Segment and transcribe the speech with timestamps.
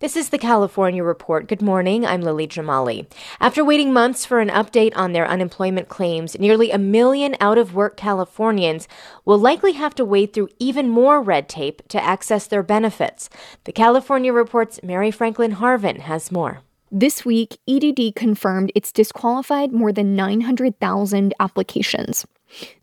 [0.00, 1.48] This is the California Report.
[1.48, 2.06] Good morning.
[2.06, 3.10] I'm Lily Jamali.
[3.40, 7.74] After waiting months for an update on their unemployment claims, nearly a million out of
[7.74, 8.86] work Californians
[9.24, 13.28] will likely have to wade through even more red tape to access their benefits.
[13.64, 16.60] The California Report's Mary Franklin Harvin has more.
[16.92, 22.24] This week, EDD confirmed it's disqualified more than 900,000 applications.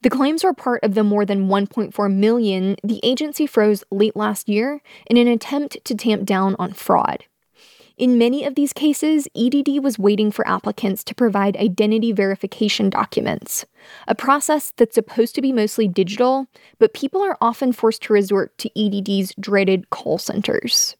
[0.01, 4.47] The claims were part of the more than 1.4 million the agency froze late last
[4.47, 7.25] year in an attempt to tamp down on fraud.
[7.97, 13.65] In many of these cases, EDD was waiting for applicants to provide identity verification documents,
[14.05, 18.57] a process that's supposed to be mostly digital, but people are often forced to resort
[18.57, 20.97] to EDD's dreaded call centers.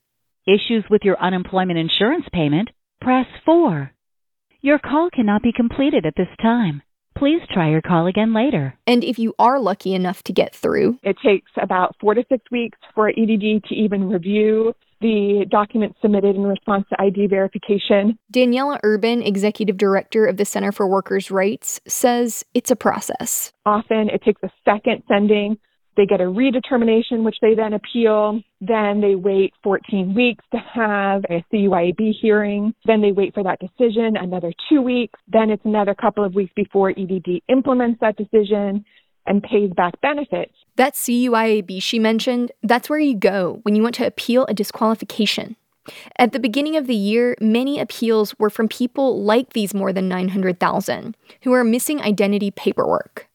[0.48, 2.70] Issues with your unemployment insurance payment?
[3.02, 3.92] Press 4.
[4.62, 6.82] Your call cannot be completed at this time.
[7.18, 8.78] Please try your call again later.
[8.86, 12.44] And if you are lucky enough to get through, it takes about four to six
[12.52, 18.18] weeks for EDD to even review the documents submitted in response to ID verification.
[18.34, 23.54] Daniela Urban, executive director of the Center for Workers' Rights, says it's a process.
[23.66, 25.58] Often it takes a second sending
[25.98, 28.42] they get a redetermination, which they then appeal.
[28.62, 32.74] Then they wait 14 weeks to have a CUIAB hearing.
[32.86, 35.20] Then they wait for that decision another two weeks.
[35.28, 38.86] Then it's another couple of weeks before EDD implements that decision
[39.26, 40.54] and pays back benefits.
[40.76, 45.56] That CUIAB she mentioned, that's where you go when you want to appeal a disqualification.
[46.18, 50.10] At the beginning of the year, many appeals were from people like these more than
[50.10, 53.28] 900,000 who are missing identity paperwork.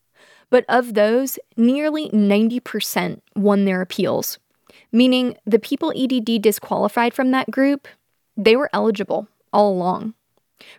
[0.50, 4.38] But of those, nearly 90% won their appeals,
[4.92, 7.86] meaning the people EDD disqualified from that group,
[8.36, 10.14] they were eligible all along.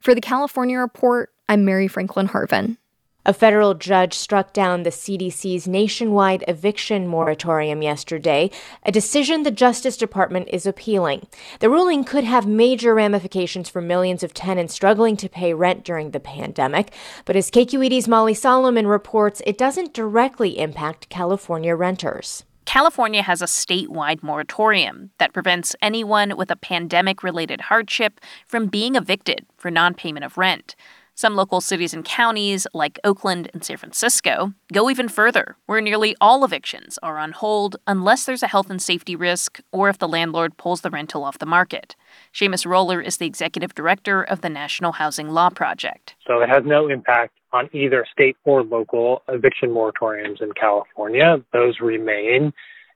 [0.01, 2.77] For the California Report, I'm Mary Franklin Harvin.
[3.23, 8.49] A federal judge struck down the CDC's nationwide eviction moratorium yesterday,
[8.83, 11.27] a decision the Justice Department is appealing.
[11.59, 16.11] The ruling could have major ramifications for millions of tenants struggling to pay rent during
[16.11, 16.93] the pandemic,
[17.25, 22.43] but as KQED's Molly Solomon reports, it doesn't directly impact California renters.
[22.65, 28.95] California has a statewide moratorium that prevents anyone with a pandemic related hardship from being
[28.95, 30.75] evicted for non payment of rent.
[31.13, 36.15] Some local cities and counties, like Oakland and San Francisco, go even further, where nearly
[36.21, 40.07] all evictions are on hold unless there's a health and safety risk or if the
[40.07, 41.95] landlord pulls the rental off the market.
[42.33, 46.15] Shamus Roller is the executive director of the National Housing Law Project.
[46.25, 51.43] So it has no impact on either state or local eviction moratoriums in California.
[51.51, 52.53] Those remain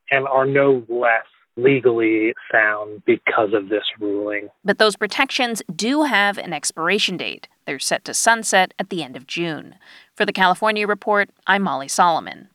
[0.10, 1.26] and are no less
[1.58, 4.50] legally sound because of this ruling.
[4.64, 7.48] But those protections do have an expiration date.
[7.66, 9.76] They're set to sunset at the end of June.
[10.16, 12.50] For the California Report, I'm Molly Solomon.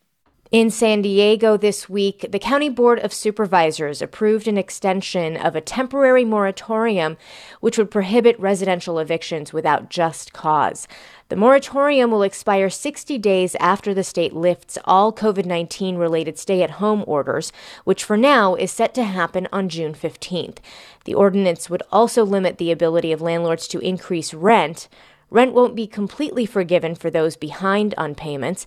[0.50, 5.60] In San Diego this week, the County Board of Supervisors approved an extension of a
[5.60, 7.16] temporary moratorium
[7.60, 10.88] which would prohibit residential evictions without just cause.
[11.28, 16.64] The moratorium will expire 60 days after the state lifts all COVID 19 related stay
[16.64, 17.52] at home orders,
[17.84, 20.58] which for now is set to happen on June 15th.
[21.04, 24.88] The ordinance would also limit the ability of landlords to increase rent.
[25.30, 28.66] Rent won't be completely forgiven for those behind on payments.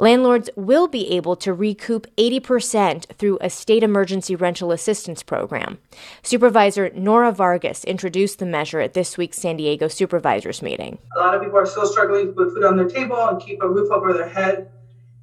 [0.00, 5.76] Landlords will be able to recoup 80% through a state emergency rental assistance program.
[6.22, 10.96] Supervisor Nora Vargas introduced the measure at this week's San Diego supervisors meeting.
[11.14, 13.60] A lot of people are still struggling to put food on their table and keep
[13.62, 14.70] a roof over their head.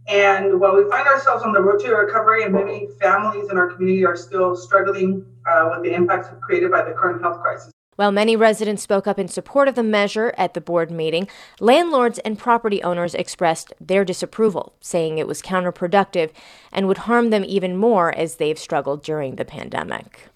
[0.07, 3.73] And while we find ourselves on the road to recovery, and many families in our
[3.73, 7.73] community are still struggling uh, with the impacts created by the current health crisis.
[7.97, 11.27] While many residents spoke up in support of the measure at the board meeting,
[11.59, 16.29] landlords and property owners expressed their disapproval, saying it was counterproductive
[16.71, 20.29] and would harm them even more as they've struggled during the pandemic.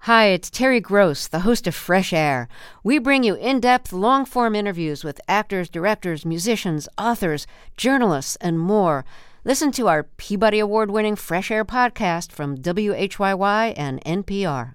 [0.00, 2.48] Hi, it's Terry Gross, the host of Fresh Air.
[2.84, 7.46] We bring you in depth, long form interviews with actors, directors, musicians, authors,
[7.78, 9.06] journalists, and more.
[9.42, 14.74] Listen to our Peabody Award winning Fresh Air podcast from WHYY and NPR.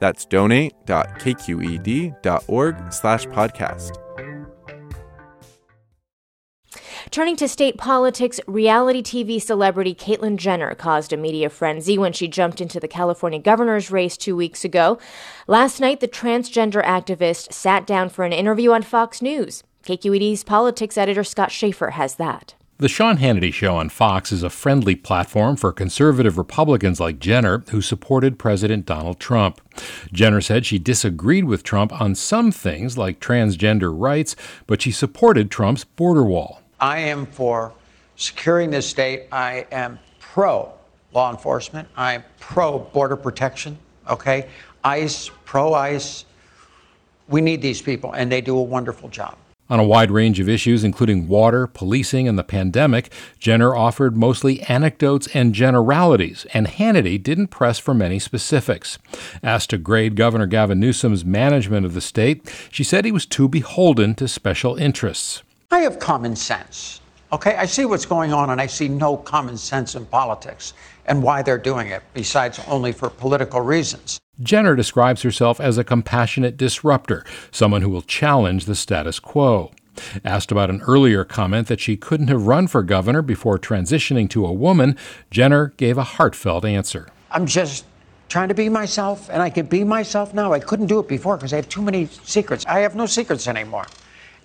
[0.00, 3.96] That's donate.kqed.org slash podcast.
[7.10, 12.28] Turning to state politics, reality TV celebrity Caitlyn Jenner caused a media frenzy when she
[12.28, 14.96] jumped into the California governor's race two weeks ago.
[15.48, 19.64] Last night, the transgender activist sat down for an interview on Fox News.
[19.82, 22.54] KQED's politics editor Scott Shafer has that.
[22.80, 27.62] The Sean Hannity Show on Fox is a friendly platform for conservative Republicans like Jenner
[27.72, 29.60] who supported President Donald Trump.
[30.14, 34.34] Jenner said she disagreed with Trump on some things like transgender rights,
[34.66, 36.62] but she supported Trump's border wall.
[36.80, 37.74] I am for
[38.16, 39.24] securing this state.
[39.30, 40.72] I am pro
[41.12, 41.86] law enforcement.
[41.98, 43.76] I'm pro border protection.
[44.08, 44.48] Okay?
[44.84, 46.24] ICE, pro ICE.
[47.28, 49.36] We need these people, and they do a wonderful job.
[49.70, 54.62] On a wide range of issues, including water, policing, and the pandemic, Jenner offered mostly
[54.62, 58.98] anecdotes and generalities, and Hannity didn't press for many specifics.
[59.44, 63.48] Asked to grade Governor Gavin Newsom's management of the state, she said he was too
[63.48, 65.44] beholden to special interests.
[65.70, 67.00] I have common sense.
[67.32, 70.74] Okay, I see what's going on and I see no common sense in politics
[71.06, 74.20] and why they're doing it, besides only for political reasons.
[74.42, 79.70] Jenner describes herself as a compassionate disruptor, someone who will challenge the status quo.
[80.24, 84.46] Asked about an earlier comment that she couldn't have run for governor before transitioning to
[84.46, 84.96] a woman,
[85.30, 87.08] Jenner gave a heartfelt answer.
[87.30, 87.84] I'm just
[88.28, 90.52] trying to be myself, and I can be myself now.
[90.52, 92.64] I couldn't do it before because I have too many secrets.
[92.66, 93.86] I have no secrets anymore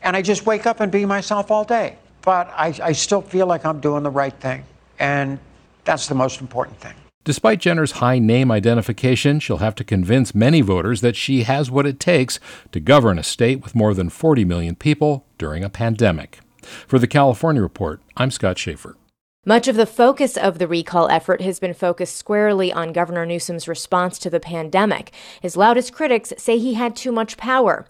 [0.05, 1.97] and I just wake up and be myself all day.
[2.21, 4.63] But I, I still feel like I'm doing the right thing.
[4.99, 5.39] And
[5.83, 6.93] that's the most important thing.
[7.25, 11.87] Despite Jenner's high name identification, she'll have to convince many voters that she has what
[11.87, 12.39] it takes
[12.71, 16.39] to govern a state with more than 40 million people during a pandemic.
[16.61, 18.95] For the California Report, I'm Scott Shafer.
[19.43, 23.67] Much of the focus of the recall effort has been focused squarely on Governor Newsom's
[23.67, 25.11] response to the pandemic.
[25.41, 27.87] His loudest critics say he had too much power.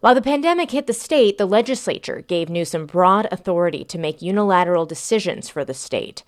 [0.00, 4.86] While the pandemic hit the state, the legislature gave Newsom broad authority to make unilateral
[4.86, 6.22] decisions for the state.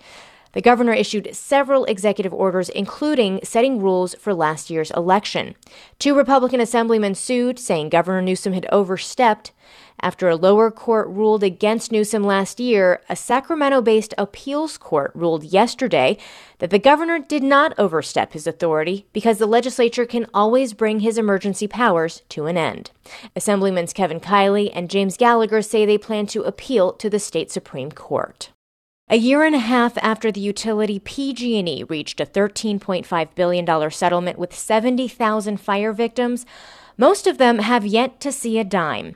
[0.53, 5.55] The governor issued several executive orders, including setting rules for last year's election.
[5.99, 9.51] Two Republican assemblymen sued, saying Governor Newsom had overstepped.
[10.03, 15.43] After a lower court ruled against Newsom last year, a Sacramento based appeals court ruled
[15.43, 16.17] yesterday
[16.57, 21.19] that the governor did not overstep his authority because the legislature can always bring his
[21.19, 22.89] emergency powers to an end.
[23.35, 27.91] Assemblymen Kevin Kiley and James Gallagher say they plan to appeal to the state Supreme
[27.91, 28.49] Court.
[29.09, 34.55] A year and a half after the utility PG&E reached a $13.5 billion settlement with
[34.55, 36.45] 70,000 fire victims,
[36.97, 39.15] most of them have yet to see a dime.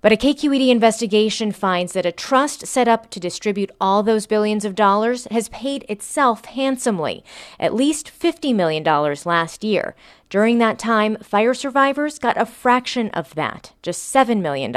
[0.00, 4.64] But a KQED investigation finds that a trust set up to distribute all those billions
[4.64, 7.24] of dollars has paid itself handsomely,
[7.60, 8.82] at least $50 million
[9.24, 9.94] last year.
[10.32, 14.72] During that time, fire survivors got a fraction of that, just $7 million.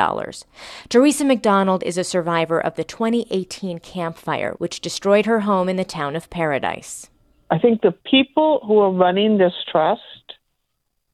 [0.90, 5.78] Teresa McDonald is a survivor of the 2018 Camp Fire, which destroyed her home in
[5.78, 7.10] the town of Paradise.
[7.50, 10.02] I think the people who are running this trust,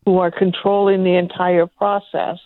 [0.05, 2.39] who are controlling the entire process,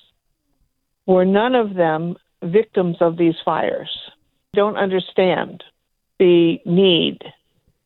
[1.06, 4.12] were none of them victims of these fires.
[4.54, 5.64] Don't understand
[6.20, 7.20] the need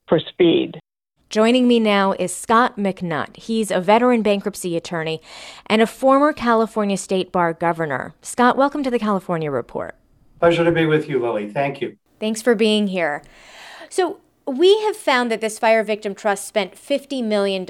[0.07, 0.79] for speed.
[1.29, 3.37] Joining me now is Scott McNutt.
[3.37, 5.21] He's a veteran bankruptcy attorney
[5.67, 8.15] and a former California State Bar governor.
[8.23, 9.95] Scott, welcome to the California Report.
[10.39, 11.47] Pleasure to be with you, Lily.
[11.47, 11.97] Thank you.
[12.19, 13.21] Thanks for being here.
[13.89, 17.63] So, We have found that this fire victim trust spent $50 million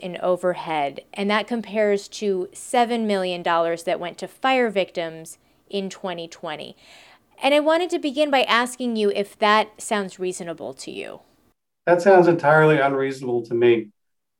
[0.00, 5.38] in overhead, and that compares to $7 million that went to fire victims
[5.68, 6.76] in 2020.
[7.42, 11.22] And I wanted to begin by asking you if that sounds reasonable to you.
[11.86, 13.88] That sounds entirely unreasonable to me.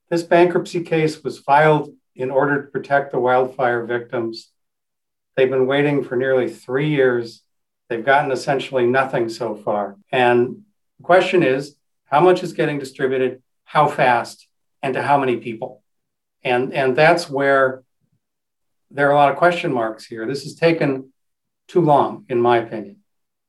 [0.09, 4.51] This bankruptcy case was filed in order to protect the wildfire victims.
[5.37, 7.43] They've been waiting for nearly three years.
[7.89, 9.97] They've gotten essentially nothing so far.
[10.13, 10.63] And
[10.99, 14.47] the question is how much is getting distributed, how fast,
[14.83, 15.83] and to how many people?
[16.43, 17.83] And, and that's where
[18.91, 20.27] there are a lot of question marks here.
[20.27, 21.13] This has taken
[21.69, 23.00] too long, in my opinion.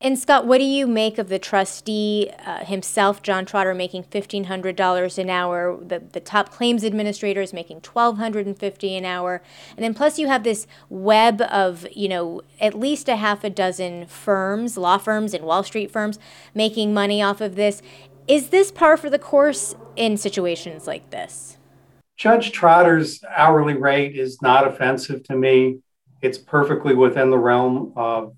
[0.04, 4.46] And Scott, what do you make of the trustee uh, himself, John Trotter, making fifteen
[4.46, 5.78] hundred dollars an hour?
[5.80, 9.44] The the top claims administrator is making twelve hundred and fifty an hour,
[9.78, 13.50] and then plus you have this web of you know at least a half a
[13.52, 16.18] dozen firms, law firms and Wall Street firms,
[16.56, 17.84] making money off of this.
[18.28, 21.58] Is this par for the course in situations like this?
[22.18, 25.80] Judge Trotter's hourly rate is not offensive to me.
[26.24, 28.34] It's perfectly within the realm of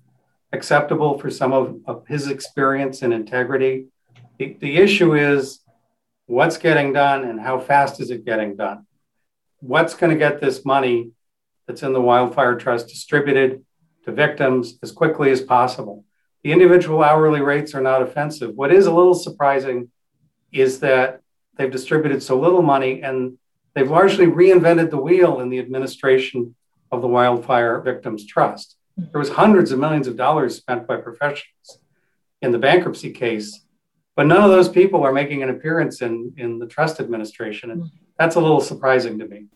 [0.54, 3.86] acceptable for some of, of his experience and integrity.
[4.38, 5.60] The, the issue is
[6.26, 8.86] what's getting done and how fast is it getting done?
[9.60, 11.10] What's going to get this money
[11.66, 13.64] that's in the Wildfire Trust distributed
[14.04, 16.04] to victims as quickly as possible?
[16.42, 18.54] The individual hourly rates are not offensive.
[18.54, 19.90] What is a little surprising
[20.52, 21.20] is that
[21.56, 23.38] they've distributed so little money and
[23.74, 26.54] they've largely reinvented the wheel in the administration
[26.92, 28.76] of the Wildfire Victims Trust.
[28.96, 31.78] There was hundreds of millions of dollars spent by professionals
[32.42, 33.64] in the bankruptcy case,
[34.14, 37.70] but none of those people are making an appearance in, in the trust administration.
[37.70, 37.96] And mm-hmm.
[38.18, 39.46] that's a little surprising to me.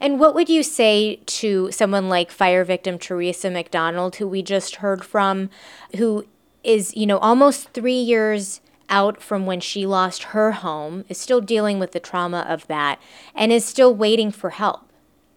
[0.00, 4.76] And what would you say to someone like fire victim Teresa McDonald, who we just
[4.76, 5.50] heard from,
[5.96, 6.26] who
[6.64, 11.42] is, you know, almost three years out from when she lost her home, is still
[11.42, 12.98] dealing with the trauma of that,
[13.34, 14.90] and is still waiting for help?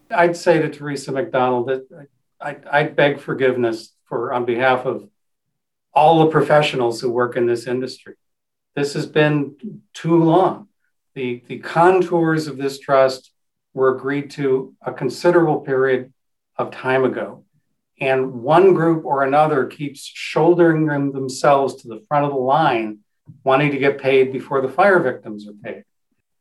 [0.10, 2.08] I'd say to Teresa McDonald that
[2.42, 5.08] I, I beg forgiveness for on behalf of
[5.94, 8.16] all the professionals who work in this industry.
[8.76, 10.70] This has been too long.
[11.14, 13.32] The, the contours of this trust
[13.74, 16.14] were agreed to a considerable period
[16.58, 17.44] of time ago.
[18.00, 23.00] And one group or another keeps shouldering them themselves to the front of the line,
[23.44, 25.84] wanting to get paid before the fire victims are paid.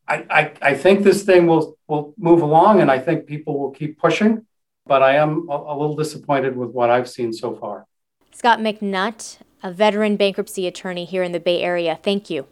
[0.09, 3.71] I, I, I think this thing will, will move along, and I think people will
[3.71, 4.47] keep pushing,
[4.87, 7.87] but I am a, a little disappointed with what I've seen so far.
[8.33, 12.47] Scott McNutt, a veteran bankruptcy attorney here in the Bay Area, thank you.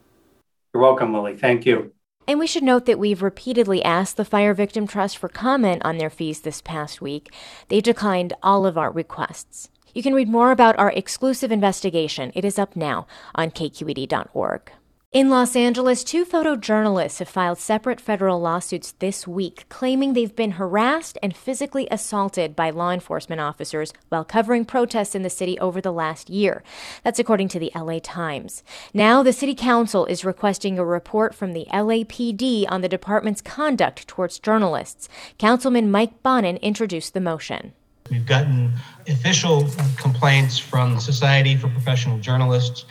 [0.75, 1.37] You're welcome, Lily.
[1.37, 1.93] Thank you.
[2.27, 5.97] And we should note that we've repeatedly asked the Fire Victim Trust for comment on
[5.97, 7.33] their fees this past week.
[7.69, 9.71] They declined all of our requests.
[9.95, 12.31] You can read more about our exclusive investigation.
[12.35, 14.73] It is up now on kqed.org.
[15.11, 20.51] In Los Angeles, two photojournalists have filed separate federal lawsuits this week claiming they've been
[20.61, 25.81] harassed and physically assaulted by law enforcement officers while covering protests in the city over
[25.81, 26.63] the last year.
[27.05, 28.63] That's according to the LA Times.
[28.93, 34.09] Now, the city council is requesting a report from the LAPD on the department's conduct
[34.09, 35.09] towards journalists.
[35.39, 37.73] Councilman Mike Bonin introduced the motion.
[38.11, 38.75] We've gotten
[39.07, 42.85] official complaints from the Society for Professional Journalists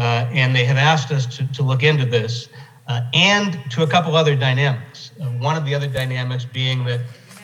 [0.00, 2.48] and they have asked us to, to look into this
[2.88, 5.12] uh, and to a couple other dynamics.
[5.20, 7.00] Uh, one of the other dynamics being that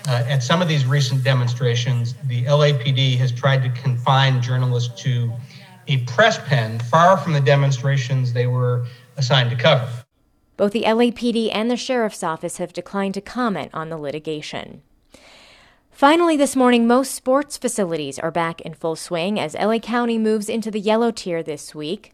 [0.06, 5.30] uh, at some of these recent demonstrations, the LAPD has tried to confine journalists to
[5.86, 8.86] a press pen far from the demonstrations they were
[9.16, 9.88] assigned to cover.
[10.56, 14.82] Both the LAPD and the sheriff's office have declined to comment on the litigation.
[15.98, 20.48] Finally, this morning, most sports facilities are back in full swing as LA County moves
[20.48, 22.12] into the yellow tier this week.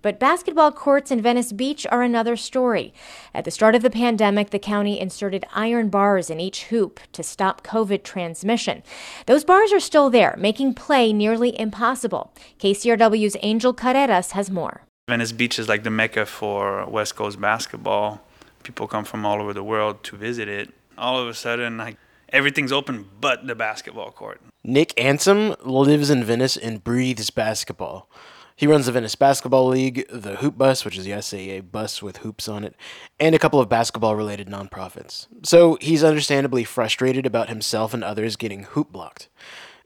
[0.00, 2.94] But basketball courts in Venice Beach are another story.
[3.34, 7.22] At the start of the pandemic, the county inserted iron bars in each hoop to
[7.22, 8.82] stop COVID transmission.
[9.26, 12.32] Those bars are still there, making play nearly impossible.
[12.58, 14.80] KCRW's Angel Carreras has more.
[15.10, 18.22] Venice Beach is like the mecca for West Coast basketball.
[18.62, 20.72] People come from all over the world to visit it.
[20.96, 21.98] All of a sudden, like
[22.30, 24.40] everything's open but the basketball court.
[24.64, 28.08] Nick Ansom lives in Venice and breathes basketball.
[28.56, 32.18] He runs the Venice Basketball League, the Hoop Bus, which is the SAA bus with
[32.18, 32.74] hoops on it,
[33.20, 35.26] and a couple of basketball related nonprofits.
[35.42, 39.28] So he's understandably frustrated about himself and others getting hoop blocked.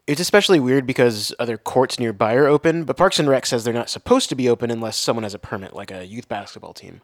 [0.07, 3.73] It's especially weird because other courts nearby are open, but Parks and Rec says they're
[3.73, 7.01] not supposed to be open unless someone has a permit, like a youth basketball team.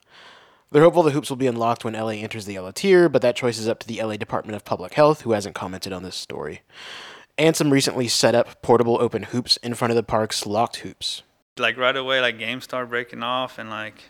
[0.70, 3.38] They're hopeful the hoops will be unlocked when LA enters the yellow tier, but that
[3.38, 6.16] choice is up to the LA Department of Public Health, who hasn't commented on this
[6.16, 6.62] story.
[7.38, 11.24] Ansom recently set up portable open hoops in front of the park's locked hoops.
[11.58, 14.10] Like right away, like games start breaking off, and like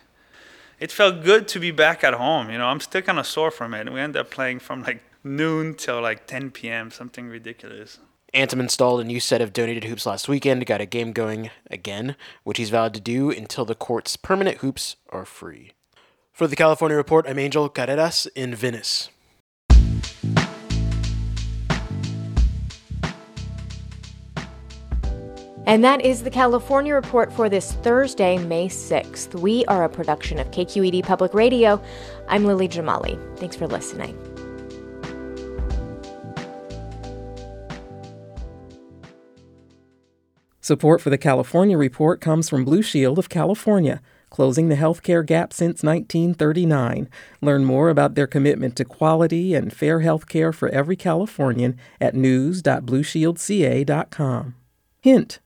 [0.80, 2.50] it felt good to be back at home.
[2.50, 3.92] You know, I'm still kind of sore from it.
[3.92, 6.90] We ended up playing from like noon till like 10 p.m.
[6.90, 8.00] Something ridiculous.
[8.34, 12.16] Ansom installed a new set of donated hoops last weekend, got a game going again,
[12.42, 15.72] which he's vowed to do until the court's permanent hoops are free.
[16.38, 19.08] For the California Report, I'm Angel Carreras in Venice.
[25.66, 29.34] And that is the California Report for this Thursday, May 6th.
[29.34, 31.82] We are a production of KQED Public Radio.
[32.28, 33.18] I'm Lily Jamali.
[33.36, 34.16] Thanks for listening.
[40.60, 45.52] Support for the California Report comes from Blue Shield of California, closing the healthcare gap
[45.52, 47.08] since 1939.
[47.40, 52.14] Learn more about their commitment to quality and fair health care for every Californian at
[52.14, 54.54] news.blueshieldca.com.
[55.00, 55.38] Hint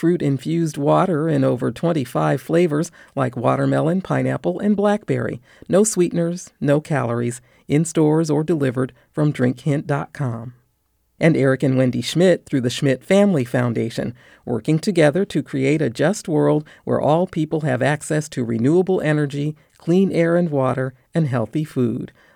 [0.00, 5.42] fruit infused water in over 25 flavors like watermelon, pineapple, and blackberry.
[5.68, 10.54] No sweeteners, no calories, in stores or delivered from drinkhint.com.
[11.20, 14.14] And Eric and Wendy Schmidt through the Schmidt Family Foundation,
[14.46, 19.54] working together to create a just world where all people have access to renewable energy,
[19.76, 22.10] clean air and water, and healthy food.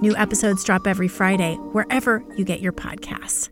[0.00, 3.48] New episodes drop every Friday, wherever you get your podcasts.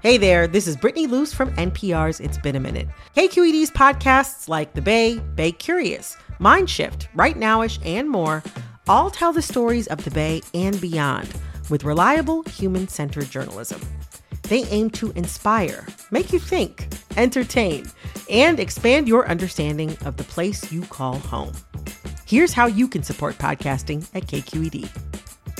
[0.00, 2.88] Hey there, this is Brittany Luce from NPR's It's Been a Minute.
[3.14, 8.42] KQED's podcasts like The Bay, Bay Curious, Mind Shift, Right Nowish, and more
[8.88, 11.28] all tell the stories of the Bay and beyond
[11.68, 13.82] with reliable, human centered journalism.
[14.44, 17.84] They aim to inspire, make you think, entertain,
[18.30, 21.52] and expand your understanding of the place you call home.
[22.26, 24.90] Here's how you can support podcasting at KQED.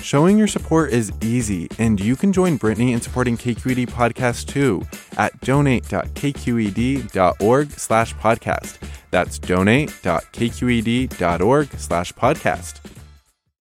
[0.02, 4.82] Showing your support is easy, and you can join Brittany in supporting KQED Podcast too
[5.16, 8.78] at donate.kqed.org slash podcast.
[9.12, 12.80] That's donate.kqed.org slash podcast.